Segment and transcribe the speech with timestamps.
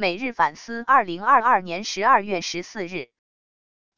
[0.00, 3.10] 每日反思，二零二二年十二月十四日，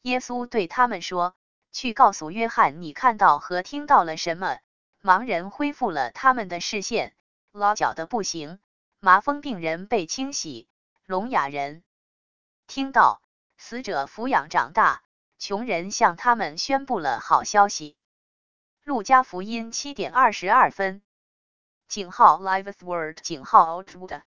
[0.01, 1.37] 耶稣对他们说
[1.73, 4.61] ：“去告诉约翰，你看到和听到了什么？
[5.03, 7.15] 盲人恢复了他们的视线，
[7.53, 8.61] 老脚的不行，
[8.99, 10.71] 麻风病人被清洗，
[11.05, 11.85] 聋哑人
[12.67, 13.21] 听到，
[13.59, 15.03] 死者抚养长大，
[15.39, 17.95] 穷人向他们宣布了好消息。”
[18.85, 21.03] 路加福音七点二十二分。
[21.89, 24.23] 井号 Liveth Word 井号 Outward。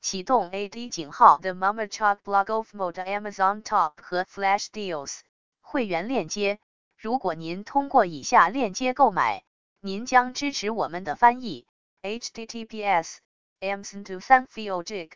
[0.00, 5.20] 启动 AD 井号 The Mama Chalk Blog of Mode Amazon Top 和 Flash Deals
[5.60, 6.60] 会员链接。
[6.96, 9.42] 如果您通过以下链接购买，
[9.80, 11.66] 您将支持我们的翻译。
[12.02, 13.16] https
[13.60, 15.10] amazon to san feel jig。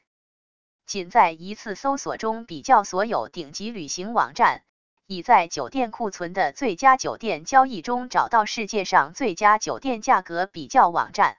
[0.87, 4.65] 仅在一次搜索中比较所有顶级旅行网站，
[5.07, 11.39] 已在酒店库存的最佳酒店交易中找到世界上最佳酒店价格比较网站。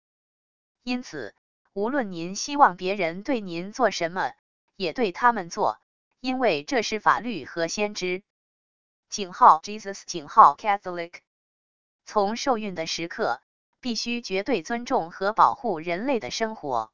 [0.83, 1.33] 因此，
[1.75, 4.33] 无论您希望别人对您做什么，
[4.75, 5.79] 也对他们做，
[6.21, 8.25] 因为这是法律和先知。
[9.09, 11.21] 井号 Jesus 井号 Catholic。
[12.05, 13.41] 从受孕的时刻，
[13.81, 16.91] 必须绝对尊重和保护人类的生活。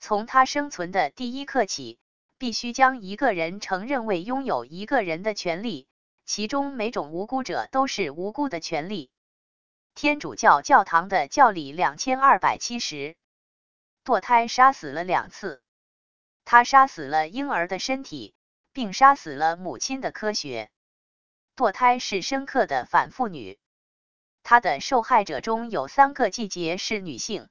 [0.00, 1.98] 从他生存的第一刻起，
[2.38, 5.86] 必须将一个人承认为拥有一个人的权利，
[6.24, 9.10] 其中每种无辜者都是无辜的权利。
[9.94, 13.14] 天主教教堂的教理两千二百七十，
[14.02, 15.62] 堕胎杀死了两次，
[16.46, 18.34] 他杀死了婴儿的身体，
[18.72, 20.70] 并杀死了母亲的科学。
[21.54, 23.58] 堕胎是深刻的反妇女，
[24.42, 27.50] 他的受害者中有三个季节是女性。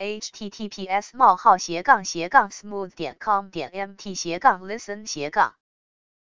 [0.00, 5.56] Https: 冒号斜杠斜杠 smooth 点 com 点 mt 斜杠 listen 斜杠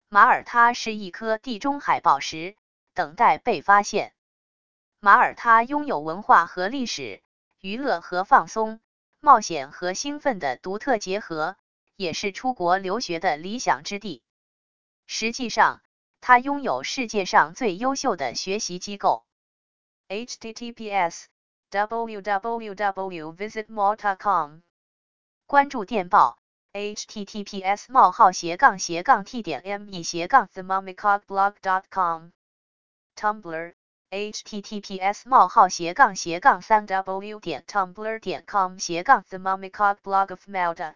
[0.09, 2.55] 马耳他是一颗地中海宝石，
[2.95, 4.15] 等待被发现。
[5.01, 7.21] 马耳他拥有文化和历史、
[7.61, 8.79] 娱乐和放松、
[9.19, 11.57] 冒险和兴奋的独特结合，
[11.97, 14.23] 也是出国留学的理想之地。
[15.07, 15.83] 实际上，
[16.21, 19.27] 它拥有世界上最优秀的学习机构。
[20.09, 21.25] https
[21.77, 24.63] www.visitmalta.com
[25.47, 26.39] 关注电报
[26.73, 32.31] ：https: 冒号斜杠斜杠 t 点 me 斜杠 themomicogblog.com
[33.15, 33.75] Tumblr:
[34.11, 40.95] https: 冒号斜杠斜杠三 w 点 tumblr 点 com 斜杠 themomicogblog of Malta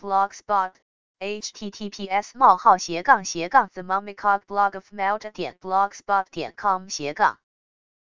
[0.00, 0.72] Blogspot:
[1.20, 7.38] https: 冒号斜杠斜杠 themomicogblog of Malta 点 blogspot 点 com 斜杠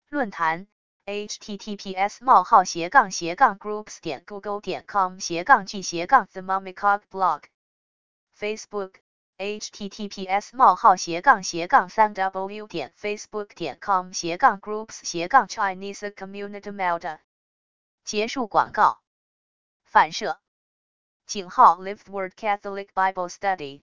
[0.08, 0.68] 论坛。
[1.06, 7.44] Https: 冒号斜杠斜杠 groups 点 google 点 com 斜杠 g 斜杠 the mommycog blog
[8.36, 8.94] Facebook
[9.38, 17.20] https: 冒号斜杠斜杠三 w 点 facebook 点 com 斜杠 groups 斜杠 Chinese community Malta
[18.02, 19.00] 结束广告。
[19.84, 20.40] 反射
[21.26, 23.82] 井号 #liveWordCatholicBibleStudy